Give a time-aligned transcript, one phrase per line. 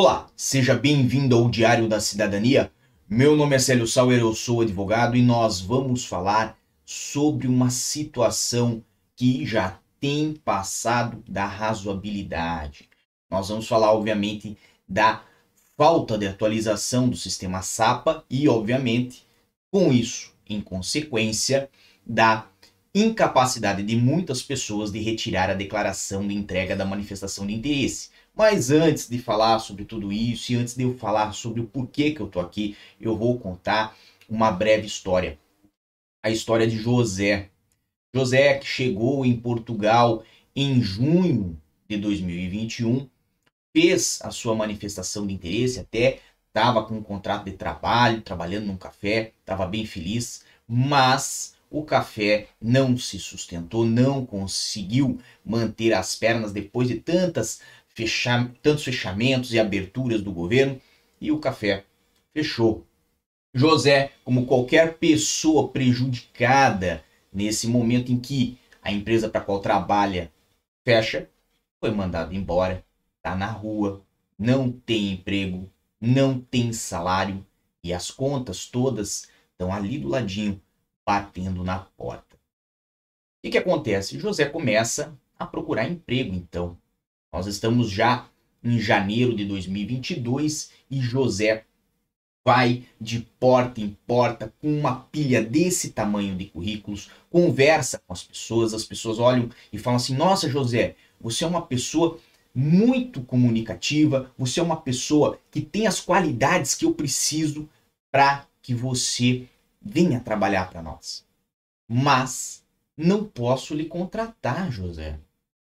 [0.00, 2.70] Olá, seja bem-vindo ao Diário da Cidadania.
[3.08, 8.80] Meu nome é Célio Sauer, eu sou advogado e nós vamos falar sobre uma situação
[9.16, 12.88] que já tem passado da razoabilidade.
[13.28, 14.56] Nós vamos falar, obviamente,
[14.88, 15.24] da
[15.76, 19.26] falta de atualização do sistema SAPA e, obviamente,
[19.68, 21.68] com isso, em consequência,
[22.06, 22.46] da
[22.94, 28.10] incapacidade de muitas pessoas de retirar a declaração de entrega da manifestação de interesse.
[28.38, 32.12] Mas antes de falar sobre tudo isso e antes de eu falar sobre o porquê
[32.12, 33.96] que eu tô aqui, eu vou contar
[34.28, 35.36] uma breve história.
[36.22, 37.50] A história de José.
[38.14, 40.22] José que chegou em Portugal
[40.54, 43.08] em junho de 2021,
[43.76, 48.76] fez a sua manifestação de interesse, até estava com um contrato de trabalho, trabalhando num
[48.76, 56.52] café, estava bem feliz, mas o café não se sustentou, não conseguiu manter as pernas
[56.52, 57.60] depois de tantas
[57.98, 60.80] fecha tantos fechamentos e aberturas do governo
[61.20, 61.84] e o café
[62.32, 62.86] fechou.
[63.52, 70.32] José, como qualquer pessoa prejudicada nesse momento em que a empresa para qual trabalha
[70.84, 71.28] fecha,
[71.80, 72.84] foi mandado embora,
[73.16, 74.04] está na rua,
[74.38, 75.68] não tem emprego,
[76.00, 77.44] não tem salário
[77.82, 80.60] e as contas todas estão ali do ladinho
[81.04, 82.36] batendo na porta.
[82.36, 84.18] O que, que acontece?
[84.18, 86.76] José começa a procurar emprego, então.
[87.38, 88.26] Nós estamos já
[88.64, 91.64] em janeiro de 2022 e José
[92.44, 98.24] vai de porta em porta com uma pilha desse tamanho de currículos, conversa com as
[98.24, 102.18] pessoas, as pessoas olham e falam assim: "Nossa, José, você é uma pessoa
[102.52, 107.68] muito comunicativa, você é uma pessoa que tem as qualidades que eu preciso
[108.10, 109.46] para que você
[109.80, 111.24] venha trabalhar para nós.
[111.88, 112.64] Mas
[112.96, 115.20] não posso lhe contratar, José.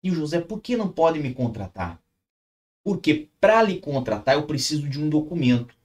[0.03, 2.02] E o José, por que não pode me contratar?
[2.83, 5.75] Porque para lhe contratar eu preciso de um documento.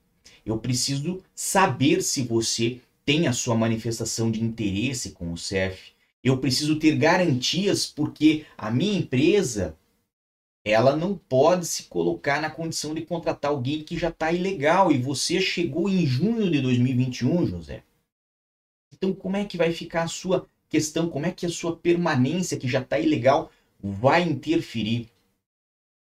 [0.44, 5.92] Eu preciso saber se você tem a sua manifestação de interesse com o CEF.
[6.22, 9.76] Eu preciso ter garantias porque a minha empresa
[10.64, 14.96] ela não pode se colocar na condição de contratar alguém que já está ilegal e
[14.96, 17.82] você chegou em junho de 2021, José.
[18.90, 21.10] Então, como é que vai ficar a sua questão?
[21.10, 23.50] Como é que a sua permanência, que já está ilegal,
[23.86, 25.10] vai interferir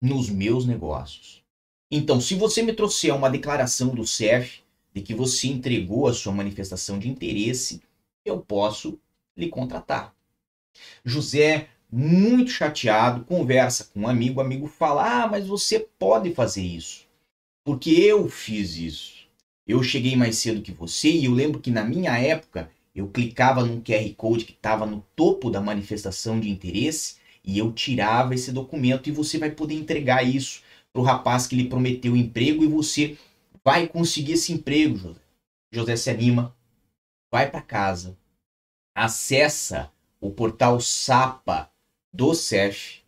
[0.00, 1.42] nos meus negócios?
[1.90, 4.62] Então, se você me trouxer uma declaração do CEF
[4.94, 7.82] de que você entregou a sua manifestação de interesse,
[8.24, 9.00] eu posso
[9.36, 10.14] lhe contratar.
[11.04, 16.62] José, muito chateado, conversa com um amigo, o amigo fala: Ah, mas você pode fazer
[16.62, 17.06] isso,
[17.64, 19.26] porque eu fiz isso.
[19.66, 23.64] Eu cheguei mais cedo que você e eu lembro que na minha época eu clicava
[23.64, 28.52] num QR Code que estava no topo da manifestação de interesse e eu tirava esse
[28.52, 32.68] documento e você vai poder entregar isso para o rapaz que lhe prometeu emprego e
[32.68, 33.18] você
[33.64, 35.20] vai conseguir esse emprego, José.
[35.72, 36.54] José se anima,
[37.32, 38.16] vai para casa,
[38.94, 41.70] acessa o portal SAPA
[42.12, 43.02] do CEF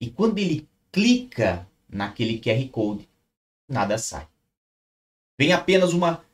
[0.00, 3.08] e quando ele clica naquele QR Code,
[3.68, 4.28] nada sai.
[5.38, 6.24] Vem apenas uma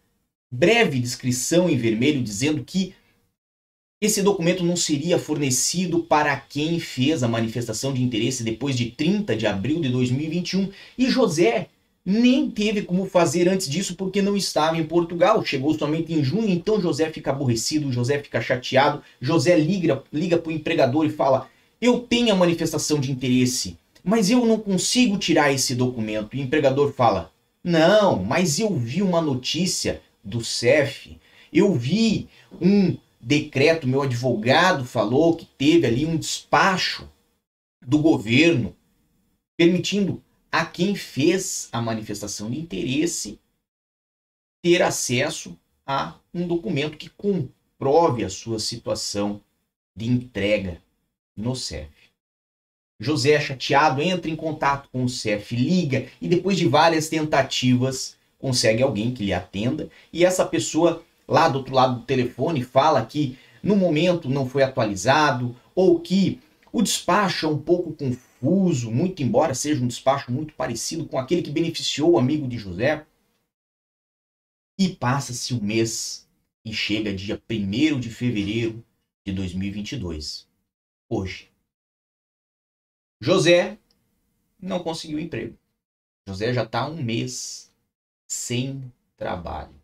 [0.50, 2.94] breve descrição em vermelho dizendo que
[4.04, 9.36] esse documento não seria fornecido para quem fez a manifestação de interesse depois de 30
[9.36, 11.68] de abril de 2021 e José
[12.04, 16.50] nem teve como fazer antes disso porque não estava em Portugal, chegou somente em junho,
[16.50, 21.48] então José fica aborrecido, José fica chateado, José liga, liga para o empregador e fala:
[21.80, 26.36] Eu tenho a manifestação de interesse, mas eu não consigo tirar esse documento.
[26.36, 27.32] E o empregador fala:
[27.62, 31.16] Não, mas eu vi uma notícia do CEF,
[31.50, 32.28] eu vi
[32.60, 37.10] um decreto, meu advogado falou que teve ali um despacho
[37.80, 38.76] do governo
[39.56, 43.40] permitindo a quem fez a manifestação de interesse
[44.62, 49.40] ter acesso a um documento que comprove a sua situação
[49.96, 50.82] de entrega
[51.36, 51.90] no CEF.
[53.00, 58.82] José, chateado, entra em contato com o CEF, liga e depois de várias tentativas consegue
[58.82, 63.38] alguém que lhe atenda e essa pessoa lá do outro lado do telefone fala que
[63.62, 66.40] no momento não foi atualizado ou que
[66.72, 71.42] o despacho é um pouco confuso, muito embora seja um despacho muito parecido com aquele
[71.42, 73.06] que beneficiou o amigo de José.
[74.78, 76.28] E passa-se um mês
[76.64, 78.84] e chega dia 1 de fevereiro
[79.24, 80.48] de 2022.
[81.08, 81.48] Hoje.
[83.20, 83.78] José
[84.60, 85.56] não conseguiu emprego.
[86.26, 87.70] José já está um mês
[88.26, 89.83] sem trabalho.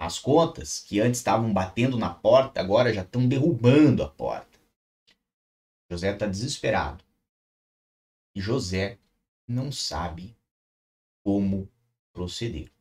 [0.00, 4.58] As contas que antes estavam batendo na porta agora já estão derrubando a porta.
[5.90, 7.04] José está desesperado.
[8.34, 8.98] E José
[9.46, 10.34] não sabe
[11.22, 11.68] como
[12.14, 12.72] proceder.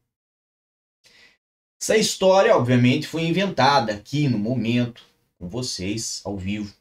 [1.82, 5.06] Essa história, obviamente, foi inventada aqui no momento,
[5.38, 6.74] com vocês, ao vivo.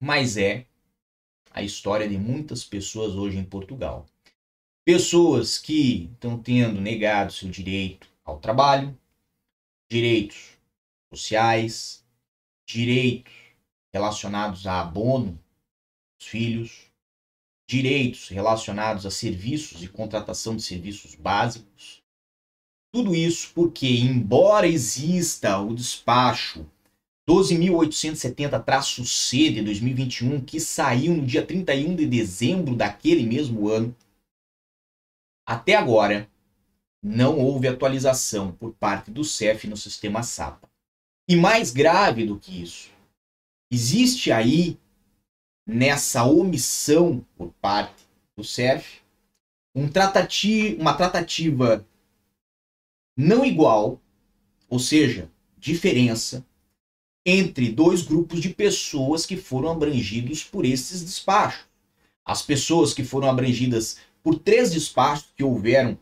[0.00, 0.66] Mas é
[1.50, 4.06] a história de muitas pessoas hoje em Portugal.
[4.82, 8.98] Pessoas que estão tendo negado seu direito ao trabalho,
[9.90, 10.56] direitos
[11.12, 12.06] sociais,
[12.66, 13.32] direitos
[13.92, 15.38] relacionados a abono
[16.18, 16.90] dos filhos,
[17.68, 22.00] direitos relacionados a serviços e contratação de serviços básicos,
[22.92, 26.66] tudo isso porque, embora exista o despacho
[27.28, 33.94] 12.870-C de 2021, que saiu no dia 31 de dezembro daquele mesmo ano,
[35.46, 36.29] até agora
[37.02, 40.68] não houve atualização por parte do CEF no sistema SAPA.
[41.28, 42.90] E mais grave do que isso,
[43.70, 44.78] existe aí,
[45.66, 48.04] nessa omissão por parte
[48.36, 49.00] do CEF,
[49.74, 51.86] um tratati uma tratativa
[53.16, 54.00] não igual,
[54.68, 56.44] ou seja, diferença
[57.24, 61.66] entre dois grupos de pessoas que foram abrangidos por esses despachos.
[62.24, 65.98] As pessoas que foram abrangidas por três despachos que houveram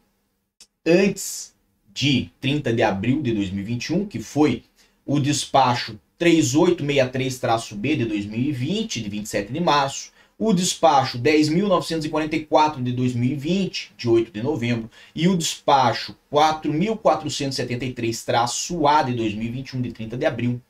[0.88, 1.54] antes
[1.92, 4.64] de 30 de abril de 2021, que foi
[5.04, 14.08] o despacho 3863-B de 2020, de 27 de março, o despacho 10.944 de 2020, de
[14.08, 20.60] 8 de novembro, e o despacho 4.473-A de 2021, de 30 de abril,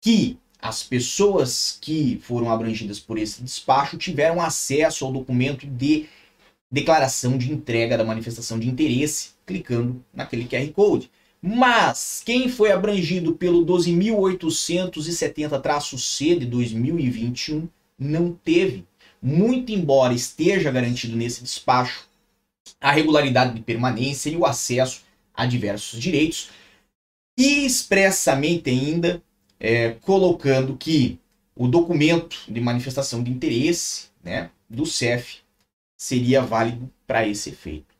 [0.00, 6.06] que as pessoas que foram abrangidas por esse despacho tiveram acesso ao documento de
[6.72, 11.08] declaração de entrega da manifestação de interesse, clicando naquele QR Code.
[11.40, 18.86] Mas quem foi abrangido pelo 12.870-C de 2021 não teve
[19.20, 22.08] muito embora esteja garantido nesse despacho
[22.80, 25.02] a regularidade de permanência e o acesso
[25.34, 26.50] a diversos direitos,
[27.38, 29.22] e expressamente ainda
[29.58, 31.18] é, colocando que
[31.54, 35.41] o documento de manifestação de interesse né, do CEF
[36.02, 37.94] seria válido para esse efeito.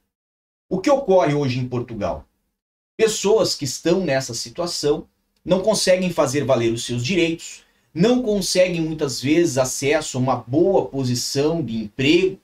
[0.69, 2.27] O que ocorre hoje em Portugal?
[2.97, 5.07] Pessoas que estão nessa situação
[5.45, 7.63] não conseguem fazer valer os seus direitos,
[7.95, 12.41] não conseguem muitas vezes acesso a uma boa posição de emprego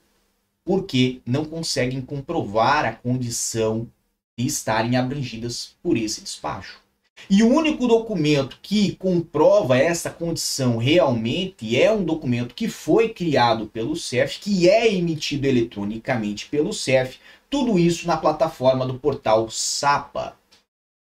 [0.64, 3.90] porque não conseguem comprovar a condição
[4.38, 6.80] de estarem abrangidas por esse despacho.
[7.30, 13.66] E o único documento que comprova essa condição realmente é um documento que foi criado
[13.66, 17.18] pelo CEF, que é emitido eletronicamente pelo CEF,
[17.50, 20.36] tudo isso na plataforma do portal SAPA.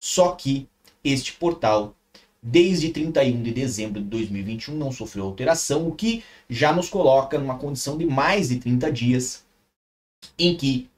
[0.02, 0.68] Só que
[1.02, 1.94] este portal
[2.42, 7.58] desde 31 de dezembro de 2021 não sofreu alteração, o que já nos coloca numa
[7.58, 9.44] condição de mais de 30 dias
[10.38, 10.88] em que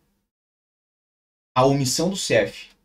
[1.54, 2.75] a omissão do CEF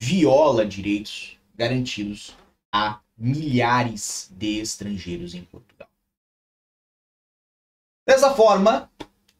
[0.00, 2.34] viola direitos garantidos
[2.72, 5.88] a milhares de estrangeiros em Portugal.
[8.08, 8.90] Dessa forma,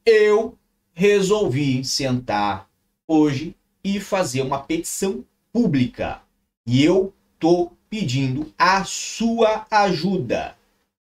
[0.04, 0.58] eu
[0.92, 2.68] resolvi sentar
[3.08, 6.22] hoje e fazer uma petição pública.
[6.66, 10.56] E eu tô pedindo a sua ajuda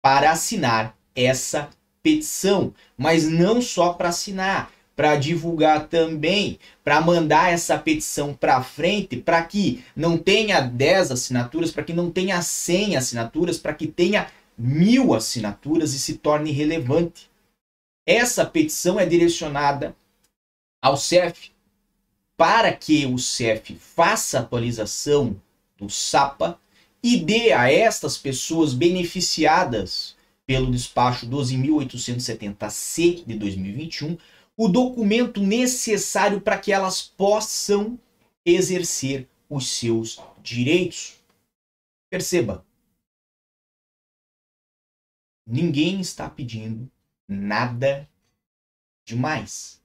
[0.02, 1.70] para assinar essa
[2.02, 9.16] petição, mas não só para assinar, para divulgar também, para mandar essa petição para frente,
[9.16, 14.26] para que não tenha 10 assinaturas, para que não tenha 100 assinaturas, para que tenha
[14.58, 17.30] mil assinaturas e se torne relevante.
[18.04, 19.94] Essa petição é direcionada
[20.82, 21.52] ao CEF
[22.36, 25.40] para que o CEF faça atualização
[25.76, 26.58] do SAPA
[27.00, 34.18] e dê a estas pessoas beneficiadas pelo despacho 12.870-C de 2021
[34.60, 37.96] o documento necessário para que elas possam
[38.44, 41.16] exercer os seus direitos.
[42.10, 42.66] Perceba,
[45.46, 46.90] ninguém está pedindo
[47.28, 48.10] nada
[49.06, 49.80] demais.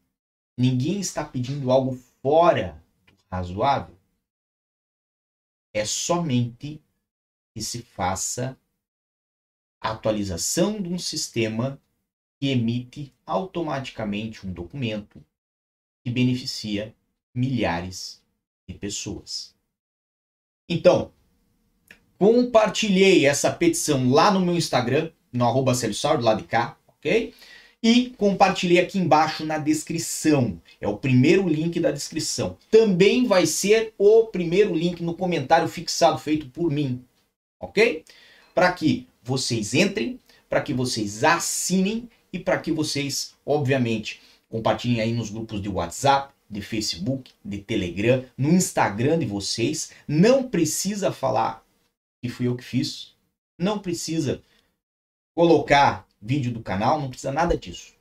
[0.58, 3.96] Ninguém está pedindo algo fora do razoável.
[5.72, 6.84] É somente
[7.54, 8.60] que se faça
[9.80, 11.80] a atualização de um sistema
[12.44, 15.24] que emite automaticamente um documento
[16.04, 16.94] que beneficia
[17.34, 18.22] milhares
[18.68, 19.56] de pessoas.
[20.68, 21.14] Então,
[22.20, 27.34] compartilhei essa petição lá no meu Instagram, no arroba do lado de cá, ok?
[27.82, 30.62] E compartilhei aqui embaixo na descrição.
[30.82, 32.58] É o primeiro link da descrição.
[32.70, 37.06] Também vai ser o primeiro link no comentário fixado feito por mim,
[37.58, 38.04] ok?
[38.54, 40.20] Para que vocês entrem,
[40.50, 46.34] para que vocês assinem e para que vocês, obviamente, compartilhem aí nos grupos de WhatsApp,
[46.50, 49.92] de Facebook, de Telegram, no Instagram de vocês.
[50.08, 51.64] Não precisa falar
[52.22, 53.16] que fui eu que fiz.
[53.58, 54.44] Não precisa
[55.36, 57.94] colocar vídeo do canal, não precisa nada disso.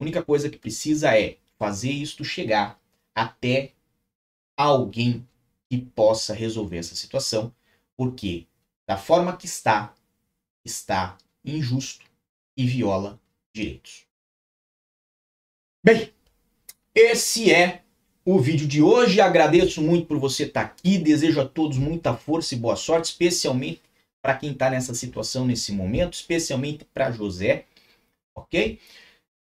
[0.00, 2.80] A única coisa que precisa é fazer isto chegar
[3.14, 3.72] até
[4.56, 5.26] alguém
[5.68, 7.52] que possa resolver essa situação,
[7.96, 8.46] porque
[8.86, 9.94] da forma que está,
[10.64, 12.06] está injusto
[12.56, 13.20] e viola
[13.58, 14.06] direitos.
[15.84, 16.12] Bem,
[16.94, 17.82] esse é
[18.24, 19.20] o vídeo de hoje.
[19.20, 20.98] Agradeço muito por você estar aqui.
[20.98, 23.82] Desejo a todos muita força e boa sorte, especialmente
[24.22, 27.64] para quem está nessa situação nesse momento, especialmente para José,
[28.34, 28.78] ok?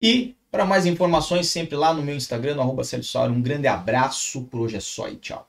[0.03, 2.83] E para mais informações, sempre lá no meu Instagram, no arroba
[3.31, 5.49] Um grande abraço, por hoje é só e tchau.